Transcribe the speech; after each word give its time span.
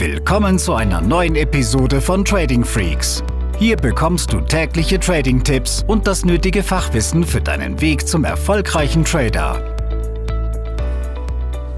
Willkommen 0.00 0.58
zu 0.58 0.72
einer 0.72 1.02
neuen 1.02 1.36
Episode 1.36 2.00
von 2.00 2.24
Trading 2.24 2.64
Freaks. 2.64 3.22
Hier 3.58 3.76
bekommst 3.76 4.32
du 4.32 4.40
tägliche 4.40 4.98
Trading-Tipps 4.98 5.84
und 5.86 6.06
das 6.06 6.24
nötige 6.24 6.62
Fachwissen 6.62 7.22
für 7.22 7.42
deinen 7.42 7.82
Weg 7.82 8.08
zum 8.08 8.24
erfolgreichen 8.24 9.04
Trader. 9.04 9.76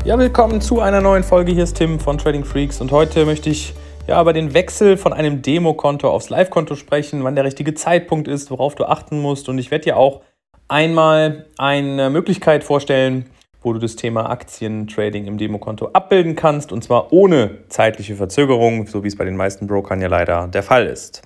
Ja, 0.05 0.17
willkommen 0.17 0.61
zu 0.61 0.79
einer 0.79 1.01
neuen 1.01 1.25
Folge. 1.25 1.51
Hier 1.51 1.65
ist 1.65 1.77
Tim 1.77 1.99
von 1.99 2.17
Trading 2.17 2.45
Freaks 2.45 2.81
und 2.81 2.93
heute 2.93 3.27
möchte 3.27 3.51
ich 3.51 3.75
ja 4.07 4.23
über 4.23 4.33
den 4.33 4.55
Wechsel 4.55 4.97
von 4.97 5.13
einem 5.13 5.43
Demokonto 5.43 6.09
aufs 6.09 6.31
Live-Konto 6.31 6.77
sprechen, 6.77 7.25
wann 7.25 7.35
der 7.35 7.43
richtige 7.43 7.75
Zeitpunkt 7.75 8.29
ist, 8.29 8.53
worauf 8.53 8.77
du 8.77 8.85
achten 8.85 9.21
musst 9.21 9.49
und 9.49 9.59
ich 9.59 9.73
werde 9.73 9.83
dir 9.83 9.97
auch 9.97 10.21
einmal 10.69 11.47
eine 11.59 12.09
Möglichkeit 12.09 12.63
vorstellen, 12.63 13.31
wo 13.63 13.73
du 13.73 13.79
das 13.79 13.97
Thema 13.97 14.31
Aktientrading 14.31 15.27
im 15.27 15.39
Demokonto 15.39 15.91
abbilden 15.93 16.37
kannst 16.37 16.73
und 16.73 16.83
zwar 16.83 17.13
ohne 17.13 17.59
zeitliche 17.69 18.17
Verzögerung, 18.17 18.87
so 18.87 19.05
wie 19.05 19.09
es 19.09 19.17
bei 19.17 19.25
den 19.25 19.37
meisten 19.37 19.67
Brokern 19.67 20.01
ja 20.01 20.09
leider 20.09 20.49
der 20.49 20.63
Fall 20.63 20.87
ist. 20.87 21.23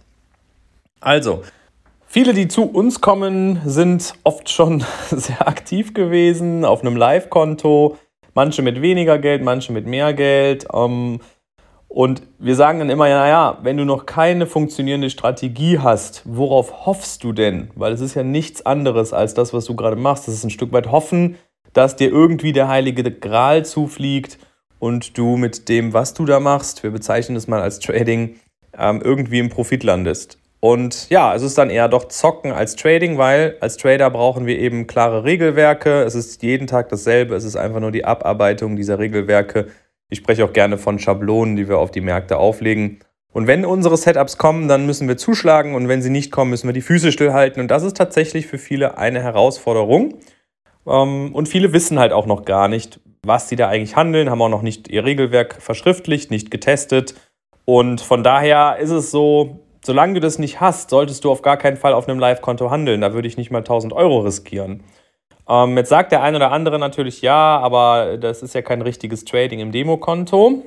Also, 1.01 1.43
viele, 2.07 2.35
die 2.35 2.49
zu 2.49 2.65
uns 2.65 3.01
kommen, 3.01 3.61
sind 3.65 4.15
oft 4.25 4.51
schon 4.51 4.85
sehr 5.11 5.47
aktiv 5.47 5.95
gewesen 5.95 6.65
auf 6.65 6.83
einem 6.83 6.97
Live-Konto, 6.97 7.97
manche 8.35 8.63
mit 8.63 8.83
weniger 8.83 9.19
Geld, 9.19 9.43
manche 9.43 9.73
mit 9.73 9.87
mehr 9.87 10.13
Geld. 10.15 10.67
Ähm, 10.73 11.21
und 11.89 12.23
wir 12.39 12.57
sagen 12.57 12.81
dann 12.81 12.91
immer, 12.91 13.09
ja, 13.09 13.21
naja, 13.21 13.59
wenn 13.63 13.77
du 13.77 13.85
noch 13.85 14.07
keine 14.07 14.47
funktionierende 14.47 15.09
Strategie 15.09 15.79
hast, 15.79 16.23
worauf 16.27 16.85
hoffst 16.85 17.25
du 17.25 17.33
denn? 17.33 17.71
Weil 17.75 17.93
es 17.93 18.01
ist 18.01 18.15
ja 18.15 18.23
nichts 18.23 18.67
anderes 18.67 19.13
als 19.13 19.35
das, 19.35 19.55
was 19.55 19.65
du 19.65 19.77
gerade 19.77 19.97
machst. 19.97 20.29
Das 20.29 20.35
ist 20.35 20.45
ein 20.45 20.51
Stück 20.51 20.73
weit 20.73 20.91
Hoffen, 20.91 21.37
dass 21.77 21.97
dir 21.97 22.11
irgendwie 22.11 22.53
der 22.53 22.69
heilige 22.69 23.11
Gral 23.11 23.65
zufliegt 23.65 24.39
und 24.79 25.19
du 25.19 25.37
mit 25.37 25.69
dem, 25.69 25.93
was 25.93 26.15
du 26.15 26.25
da 26.25 26.41
machst, 26.41 26.83
wir 26.83 26.91
bezeichnen 26.91 27.37
es 27.37 27.49
mal 27.49 27.61
als 27.61 27.81
Trading, 27.81 28.37
ähm, 28.79 29.01
irgendwie 29.03 29.39
im 29.39 29.49
Profit 29.49 29.85
landest. 29.85 30.39
Und 30.61 31.11
ja, 31.11 31.35
es 31.35 31.43
ist 31.43 31.59
dann 31.59 31.71
eher 31.71 31.89
doch 31.89 32.09
Zocken 32.09 32.51
als 32.51 32.77
Trading, 32.77 33.19
weil 33.19 33.57
als 33.61 33.77
Trader 33.77 34.11
brauchen 34.11 34.47
wir 34.47 34.59
eben 34.59 34.87
klare 34.87 35.25
Regelwerke. 35.25 36.03
Es 36.03 36.15
ist 36.15 36.43
jeden 36.43 36.67
Tag 36.67 36.89
dasselbe, 36.89 37.35
es 37.35 37.45
ist 37.45 37.57
einfach 37.57 37.81
nur 37.81 37.93
die 37.93 38.05
Abarbeitung 38.05 38.75
dieser 38.75 38.99
Regelwerke. 38.99 39.67
Ich 40.09 40.19
spreche 40.19 40.45
auch 40.45 40.53
gerne 40.53 40.79
von 40.79 40.99
Schablonen, 40.99 41.57
die 41.57 41.69
wir 41.69 41.79
auf 41.79 41.91
die 41.91 42.01
Märkte 42.01 42.39
auflegen. 42.39 43.01
Und 43.33 43.47
wenn 43.47 43.67
unsere 43.67 43.99
Setups 43.99 44.39
kommen, 44.39 44.67
dann 44.67 44.87
müssen 44.87 45.09
wir 45.09 45.19
zuschlagen 45.19 45.75
und 45.75 45.89
wenn 45.89 46.01
sie 46.01 46.09
nicht 46.11 46.33
kommen, 46.33 46.51
müssen 46.53 46.69
wir 46.69 46.73
die 46.73 46.81
Füße 46.81 47.13
stillhalten. 47.13 47.61
Und 47.61 47.71
das 47.71 47.83
ist 47.83 47.97
tatsächlich 47.97 48.47
für 48.47 48.57
viele 48.57 48.97
eine 48.97 49.23
Herausforderung. 49.23 50.15
Ähm, 50.87 51.35
und 51.35 51.49
viele 51.49 51.73
wissen 51.73 51.99
halt 51.99 52.13
auch 52.13 52.27
noch 52.27 52.45
gar 52.45 52.69
nicht, 52.69 53.01
was 53.23 53.49
sie 53.49 53.57
da 53.57 53.69
eigentlich 53.69 53.97
handeln, 53.97 54.31
haben 54.31 54.43
auch 54.43 54.49
noch 54.49 54.63
nicht 54.63 54.89
ihr 54.89 55.05
Regelwerk 55.05 55.61
verschriftlicht, 55.61 56.31
nicht 56.31 56.51
getestet. 56.51 57.15
Und 57.65 58.01
von 58.01 58.23
daher 58.23 58.77
ist 58.79 58.91
es 58.91 59.11
so, 59.11 59.61
solange 59.85 60.15
du 60.15 60.21
das 60.21 60.39
nicht 60.39 60.61
hast, 60.61 60.91
solltest 60.91 61.25
du 61.25 61.31
auf 61.31 61.43
gar 61.43 61.57
keinen 61.57 61.77
Fall 61.77 61.93
auf 61.93 62.09
einem 62.09 62.19
Live-Konto 62.19 62.71
handeln. 62.71 63.01
Da 63.01 63.13
würde 63.15 63.29
ich 63.29 63.37
nicht 63.37 63.51
mal 63.51 63.59
1000 63.59 63.93
Euro 63.93 64.21
riskieren. 64.21 64.85
Ähm, 65.49 65.77
jetzt 65.77 65.89
sagt 65.89 66.13
der 66.13 66.23
eine 66.23 66.37
oder 66.37 66.53
andere 66.53 66.79
natürlich 66.79 67.23
ja, 67.23 67.59
aber 67.59 68.17
das 68.19 68.43
ist 68.43 68.55
ja 68.55 68.63
kein 68.63 68.83
richtiges 68.83 69.25
Trading 69.25 69.61
im 69.61 69.73
Demokonto. 69.73 70.63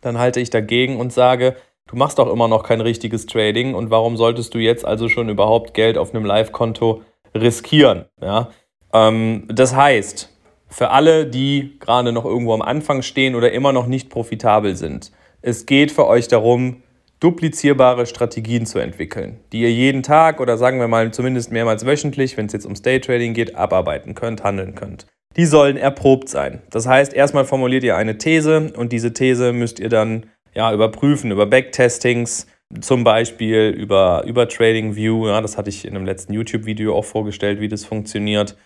Dann 0.00 0.18
halte 0.18 0.40
ich 0.40 0.50
dagegen 0.50 0.98
und 0.98 1.12
sage, 1.12 1.56
du 1.86 1.96
machst 1.96 2.18
doch 2.18 2.30
immer 2.30 2.48
noch 2.48 2.62
kein 2.62 2.80
richtiges 2.80 3.26
Trading 3.26 3.74
und 3.74 3.90
warum 3.90 4.16
solltest 4.16 4.54
du 4.54 4.58
jetzt 4.58 4.84
also 4.84 5.08
schon 5.08 5.28
überhaupt 5.28 5.74
Geld 5.74 5.98
auf 5.98 6.14
einem 6.14 6.24
Live-Konto 6.24 7.02
riskieren? 7.34 8.06
Ja? 8.20 8.50
Ähm, 8.94 9.46
das 9.48 9.76
heißt, 9.76 10.30
für 10.68 10.90
alle, 10.90 11.26
die 11.26 11.76
gerade 11.80 12.12
noch 12.12 12.24
irgendwo 12.24 12.54
am 12.54 12.62
Anfang 12.62 13.02
stehen 13.02 13.34
oder 13.34 13.52
immer 13.52 13.72
noch 13.72 13.86
nicht 13.86 14.08
profitabel 14.08 14.76
sind, 14.76 15.12
es 15.42 15.66
geht 15.66 15.92
für 15.92 16.06
euch 16.06 16.28
darum, 16.28 16.82
duplizierbare 17.20 18.06
Strategien 18.06 18.66
zu 18.66 18.78
entwickeln, 18.78 19.40
die 19.52 19.60
ihr 19.60 19.72
jeden 19.72 20.02
Tag 20.02 20.40
oder 20.40 20.56
sagen 20.56 20.78
wir 20.78 20.88
mal 20.88 21.12
zumindest 21.12 21.52
mehrmals 21.52 21.86
wöchentlich, 21.86 22.36
wenn 22.36 22.46
es 22.46 22.52
jetzt 22.52 22.66
um 22.66 22.74
Day 22.74 23.00
Trading 23.00 23.34
geht, 23.34 23.54
abarbeiten 23.56 24.14
könnt, 24.14 24.42
handeln 24.42 24.74
könnt. 24.74 25.06
Die 25.36 25.46
sollen 25.46 25.76
erprobt 25.76 26.28
sein. 26.28 26.62
Das 26.70 26.86
heißt, 26.86 27.12
erstmal 27.12 27.44
formuliert 27.44 27.82
ihr 27.82 27.96
eine 27.96 28.18
These 28.18 28.72
und 28.76 28.92
diese 28.92 29.12
These 29.12 29.52
müsst 29.52 29.80
ihr 29.80 29.88
dann 29.88 30.26
ja, 30.54 30.72
überprüfen 30.72 31.30
über 31.30 31.46
Backtestings, 31.46 32.46
zum 32.80 33.04
Beispiel 33.04 33.68
über, 33.70 34.24
über 34.26 34.48
Trading 34.48 34.96
View. 34.96 35.26
Ja, 35.26 35.40
das 35.40 35.56
hatte 35.56 35.70
ich 35.70 35.84
in 35.84 35.96
einem 35.96 36.06
letzten 36.06 36.32
YouTube-Video 36.32 36.94
auch 36.94 37.04
vorgestellt, 37.04 37.60
wie 37.60 37.68
das 37.68 37.84
funktioniert. 37.84 38.56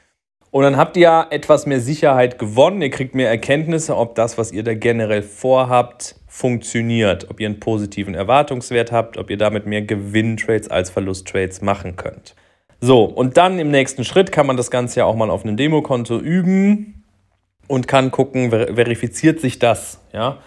Und 0.50 0.62
dann 0.62 0.76
habt 0.76 0.97
ihr 0.97 1.26
etwas 1.31 1.66
mehr 1.66 1.81
Sicherheit 1.81 2.38
gewonnen. 2.38 2.81
Ihr 2.81 2.91
kriegt 2.91 3.14
mehr 3.14 3.28
Erkenntnisse, 3.28 3.97
ob 3.97 4.14
das, 4.14 4.38
was 4.38 4.50
ihr 4.50 4.62
da 4.62 4.75
generell 4.75 5.22
vorhabt, 5.22 6.16
funktioniert. 6.26 7.31
Ob 7.31 7.41
ihr 7.41 7.48
einen 7.48 7.60
positiven 7.60 8.14
Erwartungswert 8.14 8.91
habt, 8.91 9.19
ob 9.19 9.31
ihr 9.31 9.36
damit 9.36 9.66
mehr 9.66 9.82
Gewinntrades 9.82 10.69
als 10.69 10.88
Verlusttrades 10.91 11.60
machen 11.60 11.97
könnt. 11.97 12.34
So, 12.81 13.04
und 13.04 13.36
dann 13.36 13.59
im 13.59 13.70
nächsten 13.70 14.04
Schritt 14.04 14.32
kann 14.32 14.47
man 14.47 14.56
das 14.56 14.70
Ganze 14.70 15.00
ja 15.00 15.04
auch 15.04 15.16
mal 15.16 15.31
auf 15.31 15.44
einem 15.44 15.56
Demokonto 15.56 16.19
üben 16.19 17.04
und 17.66 17.88
kann 17.88 18.10
gucken, 18.10 18.50
verifiziert 18.50 19.41
sich 19.41 19.59
das. 19.59 20.00
Ja? 20.12 20.38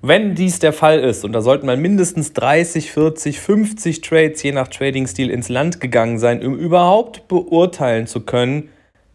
Wenn 0.00 0.34
dies 0.34 0.58
der 0.58 0.72
Fall 0.72 0.98
ist, 0.98 1.24
und 1.24 1.32
da 1.32 1.40
sollten 1.40 1.66
mal 1.66 1.76
mindestens 1.76 2.32
30, 2.32 2.90
40, 2.90 3.40
50 3.40 4.00
Trades 4.00 4.42
je 4.42 4.52
nach 4.52 4.68
Trading-Stil 4.68 5.30
ins 5.30 5.48
Land 5.48 5.80
gegangen 5.80 6.18
sein, 6.18 6.44
um 6.44 6.58
überhaupt 6.58 7.28
beurteilen 7.28 8.06
zu 8.06 8.20
können, 8.20 8.70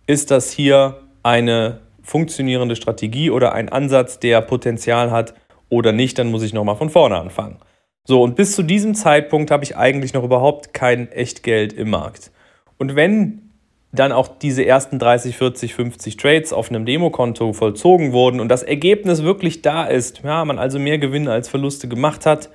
ist 0.09 0.31
das 0.31 0.51
hier 0.51 1.01
eine 1.21 1.81
funktionierende 2.01 2.75
Strategie 2.75 3.29
oder 3.29 3.53
ein 3.53 3.69
Ansatz, 3.69 4.17
der 4.17 4.41
Potenzial 4.41 5.11
hat 5.11 5.35
oder 5.69 5.91
nicht, 5.91 6.17
dann 6.17 6.31
muss 6.31 6.41
ich 6.41 6.51
nochmal 6.51 6.77
von 6.77 6.89
vorne 6.89 7.15
anfangen. 7.15 7.59
So, 8.05 8.23
und 8.23 8.35
bis 8.35 8.55
zu 8.55 8.63
diesem 8.63 8.95
Zeitpunkt 8.95 9.51
habe 9.51 9.63
ich 9.63 9.77
eigentlich 9.77 10.15
noch 10.15 10.23
überhaupt 10.23 10.73
kein 10.73 11.11
Echtgeld 11.11 11.73
im 11.73 11.91
Markt. 11.91 12.31
Und 12.79 12.95
wenn 12.95 13.51
dann 13.91 14.11
auch 14.11 14.27
diese 14.27 14.65
ersten 14.65 14.97
30, 14.97 15.37
40, 15.37 15.75
50 15.75 16.17
Trades 16.17 16.53
auf 16.53 16.71
einem 16.71 16.87
Demokonto 16.87 17.53
vollzogen 17.53 18.11
wurden 18.11 18.39
und 18.39 18.49
das 18.49 18.63
Ergebnis 18.63 19.21
wirklich 19.21 19.61
da 19.61 19.85
ist, 19.85 20.23
ja, 20.23 20.43
man 20.43 20.57
also 20.57 20.79
mehr 20.79 20.97
Gewinne 20.97 21.31
als 21.31 21.49
Verluste 21.49 21.87
gemacht 21.87 22.25
hat, 22.25 22.49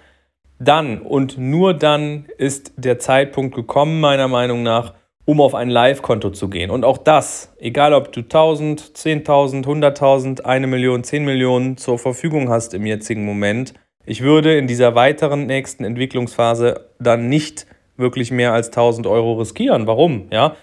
dann 0.59 1.01
und 1.01 1.39
nur 1.39 1.73
dann 1.73 2.27
ist 2.37 2.73
der 2.77 2.99
Zeitpunkt 2.99 3.55
gekommen, 3.55 4.01
meiner 4.01 4.27
Meinung 4.27 4.65
nach, 4.65 4.95
um 5.25 5.41
auf 5.41 5.55
ein 5.55 5.71
Live-Konto 5.71 6.31
zu 6.31 6.49
gehen. 6.49 6.71
Und 6.71 6.85
auch 6.85 6.99
das, 6.99 7.55
egal 7.59 7.95
ob 7.95 8.13
du 8.13 8.21
1000, 8.21 8.81
10.000, 8.81 9.65
100.000, 9.65 10.43
eine 10.43 10.67
Million, 10.67 11.03
10 11.03 11.25
Millionen 11.25 11.77
zur 11.77 11.99
Verfügung 11.99 12.51
hast 12.51 12.75
im 12.75 12.85
jetzigen 12.87 13.25
Moment, 13.25 13.75
ich 14.07 14.21
würde 14.21 14.59
in 14.59 14.67
dieser 14.67 14.95
weiteren 14.95 15.47
nächsten 15.47 15.85
Entwicklungsphase 15.85 16.91
dann 16.99 17.29
nicht 17.29 17.67
wirklich 17.97 18.31
mehr 18.31 18.53
als 18.53 18.67
1000 18.69 19.07
Euro 19.07 19.35
riskieren. 19.35 19.87
Warum? 19.87 20.29
Ja, 20.31 20.57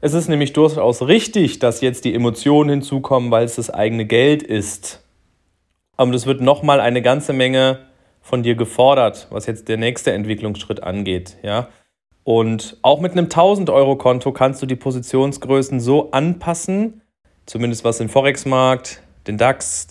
es 0.00 0.14
ist 0.14 0.28
nämlich 0.28 0.52
durchaus 0.52 1.06
richtig, 1.06 1.58
dass 1.58 1.80
jetzt 1.80 2.04
die 2.04 2.14
Emotionen 2.14 2.68
hinzukommen, 2.68 3.30
weil 3.30 3.44
es 3.44 3.56
das 3.56 3.70
eigene 3.70 4.04
Geld 4.04 4.42
ist. 4.42 5.06
Aber 5.96 6.12
es 6.12 6.26
wird 6.26 6.40
nochmal 6.40 6.80
eine 6.80 7.02
ganze 7.02 7.32
Menge 7.32 7.78
von 8.20 8.42
dir 8.42 8.56
gefordert, 8.56 9.28
was 9.30 9.46
jetzt 9.46 9.68
der 9.68 9.76
nächste 9.76 10.12
Entwicklungsschritt 10.12 10.82
angeht. 10.82 11.38
Ja, 11.42 11.68
und 12.24 12.76
auch 12.82 13.00
mit 13.00 13.12
einem 13.12 13.26
1000-Euro-Konto 13.26 14.32
kannst 14.32 14.62
du 14.62 14.66
die 14.66 14.76
Positionsgrößen 14.76 15.80
so 15.80 16.10
anpassen, 16.12 17.02
zumindest 17.46 17.84
was 17.84 17.98
den 17.98 18.08
Forex-Markt, 18.08 19.02
den 19.26 19.38
DAX, 19.38 19.88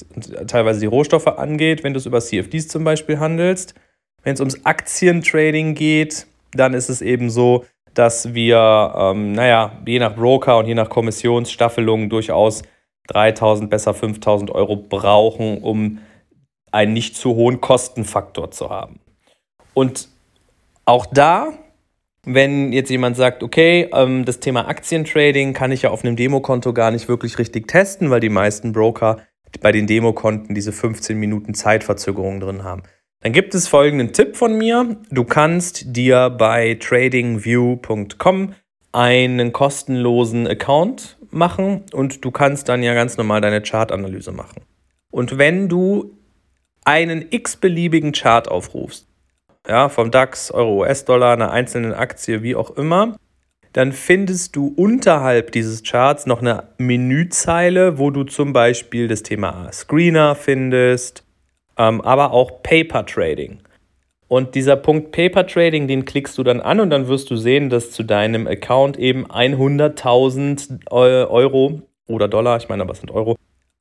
teilweise 0.47 0.79
die 0.79 0.85
Rohstoffe 0.85 1.27
angeht, 1.27 1.83
wenn 1.83 1.93
du 1.93 1.99
es 1.99 2.05
über 2.05 2.21
CFDs 2.21 2.67
zum 2.67 2.83
Beispiel 2.83 3.19
handelst. 3.19 3.75
Wenn 4.23 4.33
es 4.33 4.39
ums 4.39 4.65
Aktientrading 4.65 5.73
geht, 5.73 6.27
dann 6.53 6.73
ist 6.73 6.89
es 6.89 7.01
eben 7.01 7.29
so, 7.29 7.65
dass 7.93 8.33
wir, 8.33 8.93
ähm, 8.95 9.33
naja, 9.33 9.79
je 9.85 9.99
nach 9.99 10.15
Broker 10.15 10.57
und 10.57 10.67
je 10.67 10.75
nach 10.75 10.89
Kommissionsstaffelung 10.89 12.09
durchaus 12.09 12.63
3000, 13.07 13.69
besser 13.69 13.93
5000 13.93 14.51
Euro 14.51 14.77
brauchen, 14.77 15.61
um 15.61 15.99
einen 16.71 16.93
nicht 16.93 17.17
zu 17.17 17.35
hohen 17.35 17.59
Kostenfaktor 17.59 18.51
zu 18.51 18.69
haben. 18.69 18.99
Und 19.73 20.07
auch 20.85 21.05
da 21.05 21.53
wenn 22.25 22.71
jetzt 22.71 22.89
jemand 22.89 23.15
sagt, 23.15 23.43
okay, 23.43 23.89
ähm, 23.93 24.25
das 24.25 24.39
Thema 24.39 24.67
Aktientrading 24.67 25.53
kann 25.53 25.71
ich 25.71 25.83
ja 25.83 25.89
auf 25.89 26.03
einem 26.03 26.15
Demokonto 26.15 26.73
gar 26.73 26.91
nicht 26.91 27.07
wirklich 27.07 27.39
richtig 27.39 27.67
testen, 27.67 28.09
weil 28.09 28.19
die 28.19 28.29
meisten 28.29 28.71
Broker 28.73 29.17
bei 29.59 29.71
den 29.71 29.87
Demokonten 29.87 30.55
diese 30.55 30.71
15 30.71 31.17
Minuten 31.17 31.53
Zeitverzögerung 31.53 32.39
drin 32.39 32.63
haben. 32.63 32.83
Dann 33.21 33.33
gibt 33.33 33.53
es 33.53 33.67
folgenden 33.67 34.13
Tipp 34.13 34.35
von 34.35 34.57
mir. 34.57 34.97
Du 35.11 35.23
kannst 35.23 35.95
dir 35.95 36.29
bei 36.29 36.75
tradingview.com 36.79 38.53
einen 38.93 39.53
kostenlosen 39.53 40.47
Account 40.47 41.17
machen 41.29 41.83
und 41.93 42.25
du 42.25 42.31
kannst 42.31 42.69
dann 42.69 42.83
ja 42.83 42.93
ganz 42.93 43.17
normal 43.17 43.41
deine 43.41 43.61
Chartanalyse 43.61 44.31
machen. 44.31 44.63
Und 45.11 45.37
wenn 45.37 45.69
du 45.69 46.17
einen 46.83 47.25
x-beliebigen 47.29 48.11
Chart 48.11 48.47
aufrufst, 48.47 49.07
ja, 49.67 49.89
vom 49.89 50.11
DAX, 50.11 50.51
Euro, 50.51 50.81
US-Dollar, 50.81 51.33
einer 51.33 51.51
einzelnen 51.51 51.93
Aktie, 51.93 52.43
wie 52.43 52.55
auch 52.55 52.71
immer, 52.71 53.15
dann 53.73 53.93
findest 53.93 54.55
du 54.55 54.73
unterhalb 54.75 55.51
dieses 55.51 55.83
Charts 55.83 56.25
noch 56.25 56.41
eine 56.41 56.63
Menüzeile, 56.77 57.97
wo 57.97 58.09
du 58.09 58.23
zum 58.23 58.51
Beispiel 58.51 59.07
das 59.07 59.23
Thema 59.23 59.71
Screener 59.71 60.35
findest, 60.35 61.23
ähm, 61.77 62.01
aber 62.01 62.31
auch 62.31 62.63
Paper 62.63 63.05
Trading. 63.05 63.59
Und 64.27 64.55
dieser 64.55 64.75
Punkt 64.75 65.11
Paper 65.11 65.45
Trading, 65.47 65.87
den 65.87 66.05
klickst 66.05 66.37
du 66.37 66.43
dann 66.43 66.61
an 66.61 66.79
und 66.79 66.89
dann 66.89 67.07
wirst 67.07 67.29
du 67.29 67.35
sehen, 67.35 67.69
dass 67.69 67.91
zu 67.91 68.03
deinem 68.03 68.47
Account 68.47 68.97
eben 68.97 69.25
100.000 69.27 70.89
Euro 70.89 71.81
oder 72.07 72.27
Dollar, 72.27 72.57
ich 72.57 72.69
meine 72.69 72.83
aber 72.83 72.93
es 72.93 72.99
sind 72.99 73.11
Euro, 73.11 73.37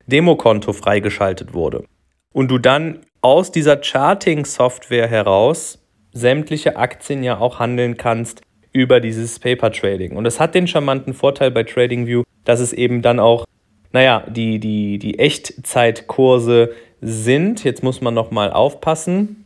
Demokonto 0.07 0.73
freigeschaltet 0.73 1.55
wurde. 1.55 1.85
Und 2.33 2.49
du 2.49 2.59
dann 2.59 3.01
aus 3.23 3.53
dieser 3.53 3.83
Charting-Software 3.83 5.09
heraus 5.09 5.79
sämtliche 6.13 6.77
Aktien 6.77 7.23
ja 7.23 7.39
auch 7.39 7.59
handeln 7.59 7.97
kannst 7.97 8.43
über 8.73 9.01
dieses 9.01 9.39
Paper 9.39 9.73
Trading. 9.73 10.17
Und 10.17 10.27
es 10.27 10.41
hat 10.41 10.55
den 10.55 10.67
charmanten 10.67 11.15
Vorteil 11.15 11.51
bei 11.51 11.65
TradingView, 11.65 12.23
dass 12.45 12.61
es 12.61 12.73
eben 12.73 13.03
dann 13.03 13.21
auch, 13.21 13.45
naja, 13.93 14.25
die, 14.29 14.59
die, 14.59 14.99
die 14.99 15.19
Echtzeitkurse 15.19 16.73
sind. 17.01 17.65
Jetzt 17.65 17.83
muss 17.83 18.01
man 18.01 18.15
nochmal 18.15 18.53
aufpassen. 18.53 19.45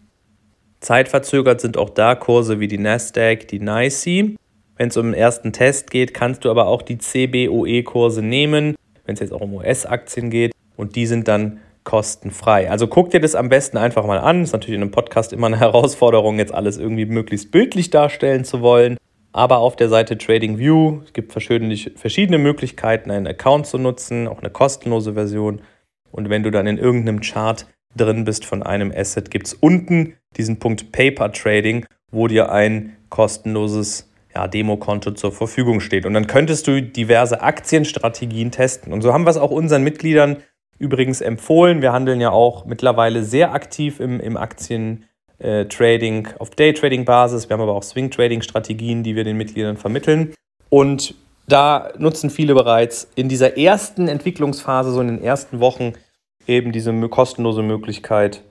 Zeitverzögert 0.80 1.60
sind 1.60 1.78
auch 1.78 1.90
da 1.90 2.14
Kurse 2.14 2.60
wie 2.60 2.68
die 2.68 2.78
Nasdaq, 2.78 3.48
die 3.48 3.60
NYSE. 3.60 4.36
Wenn 4.76 4.88
es 4.88 4.96
um 4.96 5.06
den 5.06 5.14
ersten 5.14 5.52
Test 5.52 5.90
geht, 5.90 6.12
kannst 6.12 6.44
du 6.44 6.50
aber 6.50 6.66
auch 6.66 6.82
die 6.82 6.98
CBOE-Kurse 6.98 8.22
nehmen, 8.22 8.74
wenn 9.06 9.14
es 9.14 9.20
jetzt 9.20 9.32
auch 9.32 9.40
um 9.40 9.54
US-Aktien 9.54 10.30
geht. 10.30 10.52
Und 10.76 10.96
die 10.96 11.06
sind 11.06 11.28
dann 11.28 11.60
kostenfrei. 11.84 12.70
Also 12.70 12.86
guck 12.88 13.10
dir 13.10 13.20
das 13.20 13.34
am 13.34 13.48
besten 13.48 13.76
einfach 13.76 14.04
mal 14.06 14.18
an. 14.18 14.42
Ist 14.42 14.52
natürlich 14.52 14.76
in 14.76 14.82
einem 14.82 14.90
Podcast 14.90 15.32
immer 15.32 15.46
eine 15.46 15.58
Herausforderung, 15.60 16.38
jetzt 16.38 16.52
alles 16.52 16.78
irgendwie 16.78 17.06
möglichst 17.06 17.50
bildlich 17.50 17.90
darstellen 17.90 18.44
zu 18.44 18.60
wollen. 18.60 18.96
Aber 19.32 19.58
auf 19.58 19.76
der 19.76 19.88
Seite 19.88 20.16
TradingView 20.16 21.00
es 21.04 21.12
gibt 21.12 21.32
verschiedene 21.32 22.38
Möglichkeiten, 22.38 23.10
einen 23.10 23.26
Account 23.26 23.66
zu 23.66 23.78
nutzen, 23.78 24.28
auch 24.28 24.38
eine 24.38 24.50
kostenlose 24.50 25.14
Version. 25.14 25.60
Und 26.10 26.30
wenn 26.30 26.44
du 26.44 26.50
dann 26.50 26.68
in 26.68 26.78
irgendeinem 26.78 27.20
Chart 27.20 27.66
drin 27.96 28.24
bist 28.24 28.44
von 28.44 28.62
einem 28.62 28.92
Asset, 28.94 29.30
gibt 29.30 29.48
es 29.48 29.54
unten 29.54 30.14
diesen 30.36 30.60
Punkt 30.60 30.92
Paper 30.92 31.32
Trading, 31.32 31.86
wo 32.12 32.28
dir 32.28 32.52
ein 32.52 32.96
kostenloses 33.08 34.08
ja, 34.34 34.46
Demokonto 34.48 35.12
zur 35.12 35.32
Verfügung 35.32 35.80
steht. 35.80 36.06
Und 36.06 36.14
dann 36.14 36.26
könntest 36.26 36.66
du 36.66 36.80
diverse 36.80 37.42
Aktienstrategien 37.42 38.50
testen. 38.50 38.92
Und 38.92 39.02
so 39.02 39.12
haben 39.12 39.24
wir 39.24 39.30
es 39.30 39.36
auch 39.36 39.50
unseren 39.50 39.82
Mitgliedern 39.82 40.38
übrigens 40.78 41.20
empfohlen. 41.20 41.82
Wir 41.82 41.92
handeln 41.92 42.20
ja 42.20 42.30
auch 42.30 42.64
mittlerweile 42.64 43.22
sehr 43.22 43.52
aktiv 43.52 44.00
im, 44.00 44.20
im 44.20 44.36
Aktien-Trading 44.36 46.28
auf 46.38 46.50
Day-Trading-Basis. 46.50 47.48
Wir 47.48 47.54
haben 47.54 47.62
aber 47.62 47.74
auch 47.74 47.82
Swing-Trading-Strategien, 47.82 49.02
die 49.02 49.16
wir 49.16 49.24
den 49.24 49.36
Mitgliedern 49.36 49.76
vermitteln. 49.76 50.34
Und 50.68 51.14
da 51.46 51.92
nutzen 51.98 52.30
viele 52.30 52.54
bereits 52.54 53.10
in 53.14 53.28
dieser 53.28 53.58
ersten 53.58 54.08
Entwicklungsphase, 54.08 54.92
so 54.92 55.00
in 55.00 55.08
den 55.08 55.22
ersten 55.22 55.60
Wochen, 55.60 55.92
eben 56.46 56.72
diese 56.72 56.92
kostenlose 57.08 57.62
Möglichkeit 57.62 58.42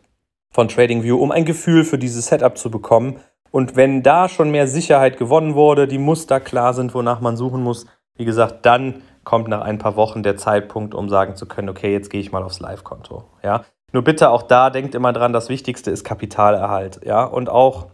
von 0.52 0.68
TradingView, 0.68 1.18
um 1.18 1.32
ein 1.32 1.46
Gefühl 1.46 1.84
für 1.84 1.98
dieses 1.98 2.28
Setup 2.28 2.58
zu 2.58 2.70
bekommen. 2.70 3.20
Und 3.52 3.76
wenn 3.76 4.04
da 4.04 4.30
schon 4.30 4.52
mehr 4.52 4.68
Sicherheit 4.68 5.18
gewonnen 5.18 5.56
wurde, 5.56 5.88
die 5.88 5.98
Muster 5.98 6.40
klar 6.40 6.74
sind, 6.74 6.94
wonach 6.94 7.22
man 7.22 7.38
suchen 7.38 7.62
muss, 7.62 7.86
wie 8.16 8.26
gesagt, 8.26 8.66
dann 8.66 9.02
kommt 9.24 9.48
nach 9.48 9.62
ein 9.62 9.78
paar 9.78 9.96
Wochen 9.96 10.24
der 10.24 10.38
Zeitpunkt, 10.38 10.94
um 10.94 11.10
sagen 11.10 11.36
zu 11.36 11.46
können, 11.46 11.70
okay, 11.70 11.92
jetzt 11.92 12.10
gehe 12.10 12.22
ich 12.22 12.32
mal 12.32 12.44
aufs 12.44 12.60
Live-Konto. 12.60 13.24
Ja? 13.44 13.66
Nur 13.92 14.04
bitte 14.04 14.30
auch 14.30 14.44
da, 14.44 14.70
denkt 14.70 14.96
immer 14.96 15.14
dran, 15.14 15.34
das 15.34 15.50
Wichtigste 15.50 15.92
ist 15.92 16.04
Kapitalerhalt. 16.04 17.02
Ja? 17.06 17.24
Und 17.24 17.50
auch 17.50 17.88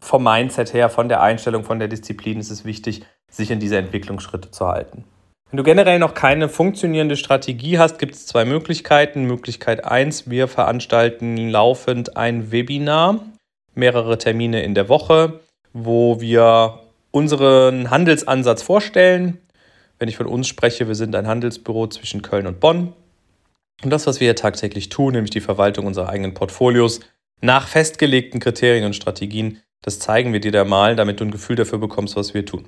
vom 0.00 0.24
Mindset 0.24 0.72
her, 0.72 0.88
von 0.88 1.08
der 1.08 1.22
Einstellung, 1.22 1.64
von 1.64 1.78
der 1.78 1.88
Disziplin 1.88 2.40
ist 2.40 2.50
es 2.50 2.64
wichtig, 2.64 3.04
sich 3.30 3.50
in 3.50 3.60
diese 3.60 3.76
Entwicklungsschritte 3.76 4.50
zu 4.50 4.66
halten. 4.66 5.04
Wenn 5.50 5.56
du 5.56 5.62
generell 5.64 5.98
noch 5.98 6.14
keine 6.14 6.48
funktionierende 6.48 7.16
Strategie 7.16 7.78
hast, 7.78 7.98
gibt 7.98 8.14
es 8.14 8.26
zwei 8.26 8.44
Möglichkeiten. 8.44 9.24
Möglichkeit 9.24 9.84
1, 9.84 10.30
wir 10.30 10.46
veranstalten 10.46 11.48
laufend 11.48 12.16
ein 12.16 12.52
Webinar, 12.52 13.20
mehrere 13.74 14.16
Termine 14.16 14.62
in 14.62 14.74
der 14.74 14.88
Woche, 14.88 15.40
wo 15.72 16.20
wir 16.20 16.78
unseren 17.10 17.90
Handelsansatz 17.90 18.62
vorstellen. 18.62 19.38
Wenn 20.00 20.08
ich 20.08 20.16
von 20.16 20.26
uns 20.26 20.48
spreche, 20.48 20.88
wir 20.88 20.94
sind 20.94 21.14
ein 21.14 21.26
Handelsbüro 21.26 21.86
zwischen 21.86 22.22
Köln 22.22 22.46
und 22.46 22.58
Bonn. 22.58 22.94
Und 23.84 23.90
das, 23.90 24.06
was 24.06 24.18
wir 24.18 24.28
hier 24.28 24.34
tagtäglich 24.34 24.88
tun, 24.88 25.12
nämlich 25.12 25.30
die 25.30 25.42
Verwaltung 25.42 25.86
unserer 25.86 26.08
eigenen 26.08 26.32
Portfolios 26.32 27.00
nach 27.42 27.68
festgelegten 27.68 28.40
Kriterien 28.40 28.86
und 28.86 28.96
Strategien, 28.96 29.60
das 29.82 29.98
zeigen 29.98 30.32
wir 30.32 30.40
dir 30.40 30.52
da 30.52 30.64
mal, 30.64 30.96
damit 30.96 31.20
du 31.20 31.24
ein 31.24 31.30
Gefühl 31.30 31.56
dafür 31.56 31.78
bekommst, 31.78 32.16
was 32.16 32.32
wir 32.32 32.46
tun. 32.46 32.66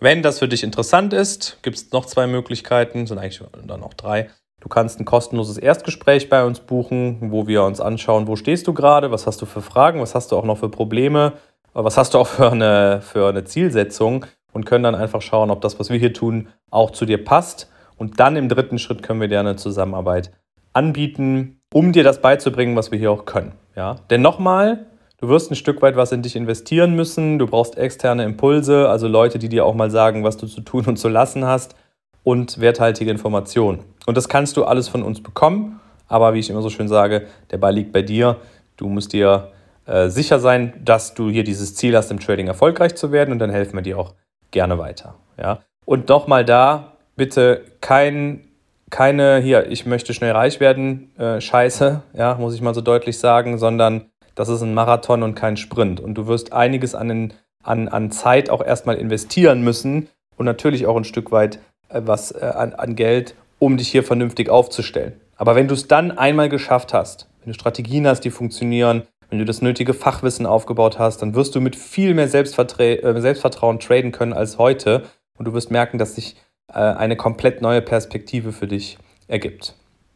Wenn 0.00 0.22
das 0.22 0.40
für 0.40 0.48
dich 0.48 0.64
interessant 0.64 1.12
ist, 1.12 1.58
gibt 1.62 1.76
es 1.76 1.92
noch 1.92 2.06
zwei 2.06 2.26
Möglichkeiten, 2.26 3.06
sind 3.06 3.18
eigentlich 3.18 3.40
dann 3.64 3.84
auch 3.84 3.94
drei. 3.94 4.28
Du 4.60 4.68
kannst 4.68 4.98
ein 4.98 5.04
kostenloses 5.04 5.58
Erstgespräch 5.58 6.28
bei 6.28 6.44
uns 6.44 6.58
buchen, 6.58 7.30
wo 7.30 7.46
wir 7.46 7.62
uns 7.62 7.80
anschauen, 7.80 8.26
wo 8.26 8.34
stehst 8.34 8.66
du 8.66 8.74
gerade, 8.74 9.12
was 9.12 9.28
hast 9.28 9.40
du 9.40 9.46
für 9.46 9.62
Fragen, 9.62 10.00
was 10.00 10.16
hast 10.16 10.32
du 10.32 10.36
auch 10.36 10.44
noch 10.44 10.58
für 10.58 10.70
Probleme, 10.70 11.34
was 11.72 11.96
hast 11.96 12.14
du 12.14 12.18
auch 12.18 12.26
für 12.26 12.50
eine, 12.50 13.00
für 13.00 13.28
eine 13.28 13.44
Zielsetzung 13.44 14.26
und 14.54 14.64
können 14.64 14.84
dann 14.84 14.94
einfach 14.94 15.20
schauen, 15.20 15.50
ob 15.50 15.60
das, 15.60 15.78
was 15.78 15.90
wir 15.90 15.98
hier 15.98 16.14
tun, 16.14 16.48
auch 16.70 16.90
zu 16.90 17.04
dir 17.04 17.22
passt. 17.22 17.70
Und 17.96 18.18
dann 18.18 18.36
im 18.36 18.48
dritten 18.48 18.78
Schritt 18.78 19.02
können 19.02 19.20
wir 19.20 19.28
dir 19.28 19.40
eine 19.40 19.56
Zusammenarbeit 19.56 20.32
anbieten, 20.72 21.60
um 21.72 21.92
dir 21.92 22.02
das 22.02 22.22
beizubringen, 22.22 22.74
was 22.74 22.90
wir 22.90 22.98
hier 22.98 23.10
auch 23.10 23.26
können. 23.26 23.52
Ja? 23.76 23.96
Denn 24.10 24.22
nochmal, 24.22 24.86
Du 25.24 25.30
wirst 25.30 25.50
ein 25.50 25.54
Stück 25.54 25.80
weit 25.80 25.96
was 25.96 26.12
in 26.12 26.20
dich 26.20 26.36
investieren 26.36 26.94
müssen. 26.94 27.38
Du 27.38 27.46
brauchst 27.46 27.78
externe 27.78 28.24
Impulse, 28.24 28.90
also 28.90 29.08
Leute, 29.08 29.38
die 29.38 29.48
dir 29.48 29.64
auch 29.64 29.74
mal 29.74 29.90
sagen, 29.90 30.22
was 30.22 30.36
du 30.36 30.46
zu 30.46 30.60
tun 30.60 30.84
und 30.84 30.98
zu 30.98 31.08
lassen 31.08 31.46
hast 31.46 31.76
und 32.24 32.60
werthaltige 32.60 33.10
Informationen. 33.10 33.84
Und 34.04 34.18
das 34.18 34.28
kannst 34.28 34.58
du 34.58 34.64
alles 34.64 34.88
von 34.88 35.02
uns 35.02 35.22
bekommen. 35.22 35.80
Aber 36.08 36.34
wie 36.34 36.40
ich 36.40 36.50
immer 36.50 36.60
so 36.60 36.68
schön 36.68 36.88
sage, 36.88 37.26
der 37.50 37.56
Ball 37.56 37.74
liegt 37.74 37.90
bei 37.90 38.02
dir. 38.02 38.36
Du 38.76 38.86
musst 38.86 39.14
dir 39.14 39.52
äh, 39.86 40.10
sicher 40.10 40.40
sein, 40.40 40.74
dass 40.84 41.14
du 41.14 41.30
hier 41.30 41.44
dieses 41.44 41.74
Ziel 41.74 41.96
hast, 41.96 42.10
im 42.10 42.20
Trading 42.20 42.48
erfolgreich 42.48 42.94
zu 42.94 43.10
werden 43.10 43.32
und 43.32 43.38
dann 43.38 43.48
helfen 43.48 43.76
wir 43.76 43.82
dir 43.82 43.98
auch 43.98 44.12
gerne 44.54 44.78
weiter. 44.78 45.16
Ja? 45.36 45.58
Und 45.84 46.08
nochmal 46.08 46.46
da, 46.46 46.94
bitte 47.16 47.66
kein, 47.82 48.48
keine, 48.88 49.38
hier, 49.38 49.70
ich 49.70 49.84
möchte 49.84 50.14
schnell 50.14 50.32
reich 50.32 50.60
werden, 50.60 51.12
äh, 51.18 51.42
Scheiße, 51.42 52.02
ja, 52.14 52.36
muss 52.36 52.54
ich 52.54 52.62
mal 52.62 52.74
so 52.74 52.80
deutlich 52.80 53.18
sagen, 53.18 53.58
sondern 53.58 54.06
das 54.34 54.48
ist 54.48 54.62
ein 54.62 54.72
Marathon 54.72 55.22
und 55.22 55.34
kein 55.34 55.58
Sprint. 55.58 56.00
Und 56.00 56.14
du 56.14 56.26
wirst 56.26 56.54
einiges 56.54 56.94
an, 56.94 57.08
den, 57.08 57.34
an, 57.62 57.88
an 57.88 58.10
Zeit 58.10 58.48
auch 58.48 58.64
erstmal 58.64 58.96
investieren 58.96 59.62
müssen 59.62 60.08
und 60.36 60.46
natürlich 60.46 60.86
auch 60.86 60.96
ein 60.96 61.04
Stück 61.04 61.30
weit 61.30 61.58
äh, 61.90 62.00
was 62.04 62.32
äh, 62.32 62.44
an, 62.44 62.72
an 62.72 62.96
Geld, 62.96 63.34
um 63.58 63.76
dich 63.76 63.88
hier 63.88 64.02
vernünftig 64.02 64.48
aufzustellen. 64.48 65.20
Aber 65.36 65.54
wenn 65.54 65.68
du 65.68 65.74
es 65.74 65.88
dann 65.88 66.16
einmal 66.16 66.48
geschafft 66.48 66.94
hast, 66.94 67.28
wenn 67.40 67.52
du 67.52 67.54
Strategien 67.58 68.06
hast, 68.06 68.20
die 68.20 68.30
funktionieren, 68.30 69.02
wenn 69.34 69.40
du 69.40 69.44
das 69.44 69.62
nötige 69.62 69.94
Fachwissen 69.94 70.46
aufgebaut 70.46 71.00
hast, 71.00 71.20
dann 71.20 71.34
wirst 71.34 71.56
du 71.56 71.60
mit 71.60 71.74
viel 71.74 72.14
mehr 72.14 72.28
Selbstvertra 72.28 72.84
äh, 72.84 73.20
Selbstvertrauen 73.20 73.80
traden 73.80 74.12
können 74.12 74.32
als 74.32 74.58
heute. 74.58 75.02
Und 75.36 75.46
du 75.46 75.52
wirst 75.52 75.72
merken, 75.72 75.98
dass 75.98 76.14
sich 76.14 76.36
äh, 76.68 76.74
eine 76.74 77.16
komplett 77.16 77.60
neue 77.60 77.82
Perspektive 77.82 78.52
für 78.52 78.68
dich 78.68 78.96
ergibt. 79.26 79.74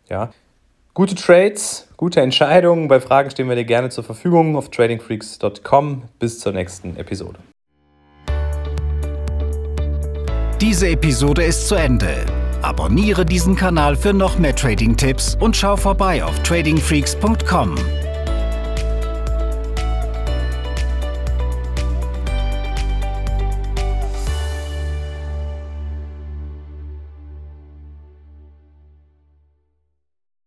Ja? 0.09 0.31
Gute 0.95 1.17
Trades, 1.17 1.89
gute 1.97 2.21
Entscheidungen. 2.21 2.87
Bei 2.87 3.01
Fragen 3.01 3.29
stehen 3.31 3.49
wir 3.49 3.57
dir 3.57 3.65
gerne 3.65 3.89
zur 3.89 4.05
Verfügung 4.05 4.55
auf 4.55 4.71
tradingfreaks.com. 4.71 6.05
Bis 6.21 6.39
zur 6.39 6.53
nächsten 6.53 6.97
Episode. 6.97 7.41
Diese 10.61 10.91
Episode 10.91 11.43
ist 11.43 11.67
zu 11.67 11.75
Ende. 11.75 12.25
Abonniere 12.63 13.25
diesen 13.25 13.57
Kanal 13.57 13.97
für 13.97 14.13
noch 14.13 14.39
mehr 14.39 14.55
Trading-Tipps 14.55 15.37
und 15.41 15.57
schau 15.57 15.77
vorbei 15.77 16.23
auf 16.23 16.41
tradingfreaks.com. 16.45 17.75